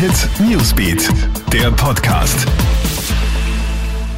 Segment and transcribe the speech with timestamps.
[0.00, 1.10] Hit Newsbeat,
[1.52, 2.46] der Podcast.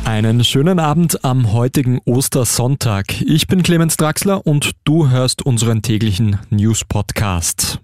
[0.04, 3.20] Einen schönen Abend am heutigen Ostersonntag.
[3.22, 7.80] Ich bin Clemens Draxler und du hörst unseren täglichen News Podcast.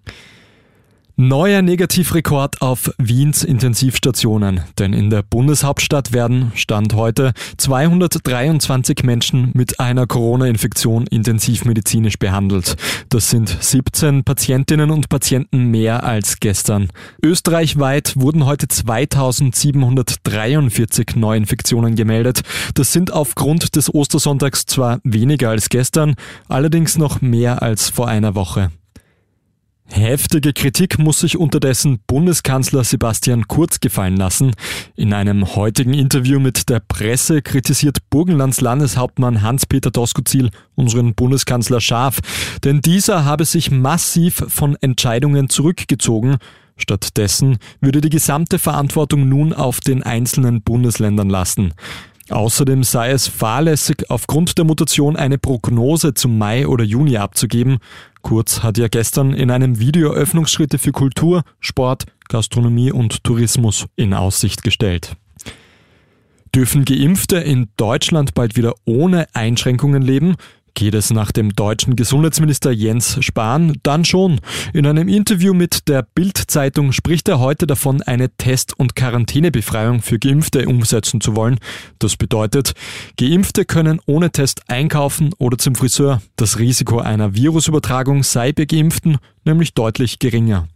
[1.20, 9.80] Neuer Negativrekord auf Wiens Intensivstationen, denn in der Bundeshauptstadt werden, Stand heute, 223 Menschen mit
[9.80, 12.76] einer Corona-Infektion intensivmedizinisch behandelt.
[13.08, 16.86] Das sind 17 Patientinnen und Patienten mehr als gestern.
[17.20, 22.42] Österreichweit wurden heute 2743 Neuinfektionen gemeldet.
[22.74, 26.14] Das sind aufgrund des Ostersonntags zwar weniger als gestern,
[26.46, 28.70] allerdings noch mehr als vor einer Woche.
[29.90, 34.52] Heftige Kritik muss sich unterdessen Bundeskanzler Sebastian Kurz gefallen lassen.
[34.96, 42.18] In einem heutigen Interview mit der Presse kritisiert Burgenlands Landeshauptmann Hans-Peter Doskozil unseren Bundeskanzler scharf,
[42.64, 46.36] denn dieser habe sich massiv von Entscheidungen zurückgezogen.
[46.76, 51.72] Stattdessen würde die gesamte Verantwortung nun auf den einzelnen Bundesländern lasten.
[52.30, 57.78] Außerdem sei es fahrlässig, aufgrund der Mutation eine Prognose zum Mai oder Juni abzugeben.
[58.22, 64.14] Kurz hat ja gestern in einem Video Öffnungsschritte für Kultur, Sport, Gastronomie und Tourismus in
[64.14, 65.16] Aussicht gestellt.
[66.54, 70.36] Dürfen Geimpfte in Deutschland bald wieder ohne Einschränkungen leben?
[70.78, 73.78] Geht es nach dem deutschen Gesundheitsminister Jens Spahn?
[73.82, 74.40] Dann schon.
[74.72, 80.20] In einem Interview mit der Bild-Zeitung spricht er heute davon, eine Test- und Quarantänebefreiung für
[80.20, 81.58] Geimpfte umsetzen zu wollen.
[81.98, 82.74] Das bedeutet,
[83.16, 86.22] Geimpfte können ohne Test einkaufen oder zum Friseur.
[86.36, 90.68] Das Risiko einer Virusübertragung sei bei Geimpften nämlich deutlich geringer.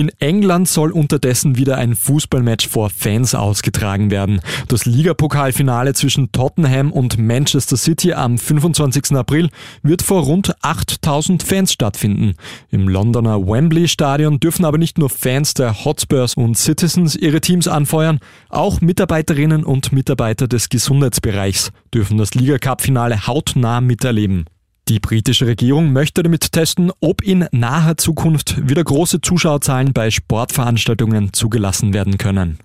[0.00, 4.40] In England soll unterdessen wieder ein Fußballmatch vor Fans ausgetragen werden.
[4.68, 9.12] Das Ligapokalfinale zwischen Tottenham und Manchester City am 25.
[9.14, 9.50] April
[9.82, 12.32] wird vor rund 8000 Fans stattfinden.
[12.70, 17.68] Im Londoner Wembley Stadion dürfen aber nicht nur Fans der Hotspurs und Citizens ihre Teams
[17.68, 24.46] anfeuern, auch Mitarbeiterinnen und Mitarbeiter des Gesundheitsbereichs dürfen das Liga-Cup-Finale hautnah miterleben.
[24.90, 31.32] Die britische Regierung möchte damit testen, ob in naher Zukunft wieder große Zuschauerzahlen bei Sportveranstaltungen
[31.32, 32.58] zugelassen werden können.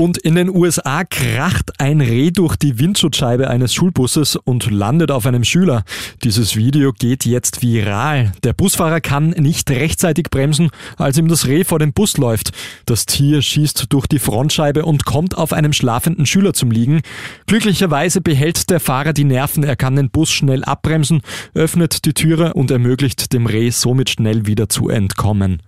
[0.00, 5.26] Und in den USA kracht ein Reh durch die Windschutzscheibe eines Schulbusses und landet auf
[5.26, 5.84] einem Schüler.
[6.24, 8.32] Dieses Video geht jetzt viral.
[8.42, 12.52] Der Busfahrer kann nicht rechtzeitig bremsen, als ihm das Reh vor dem Bus läuft.
[12.86, 17.02] Das Tier schießt durch die Frontscheibe und kommt auf einem schlafenden Schüler zum Liegen.
[17.46, 19.64] Glücklicherweise behält der Fahrer die Nerven.
[19.64, 21.20] Er kann den Bus schnell abbremsen,
[21.52, 25.60] öffnet die Türe und ermöglicht dem Reh somit schnell wieder zu entkommen.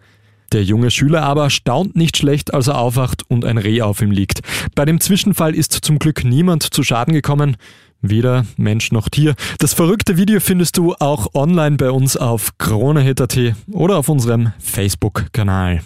[0.52, 4.10] Der junge Schüler aber staunt nicht schlecht, als er aufwacht und ein Reh auf ihm
[4.10, 4.40] liegt.
[4.74, 7.56] Bei dem Zwischenfall ist zum Glück niemand zu Schaden gekommen.
[8.02, 9.34] Weder Mensch noch Tier.
[9.58, 13.38] Das verrückte Video findest du auch online bei uns auf kronehit.at
[13.70, 15.80] oder auf unserem Facebook-Kanal.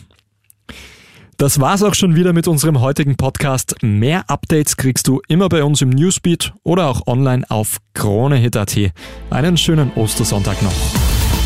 [1.36, 3.76] Das war's auch schon wieder mit unserem heutigen Podcast.
[3.82, 8.76] Mehr Updates kriegst du immer bei uns im Newsbeat oder auch online auf kronehit.at.
[9.28, 11.15] Einen schönen Ostersonntag noch.